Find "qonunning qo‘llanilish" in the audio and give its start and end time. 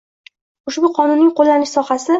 0.97-1.77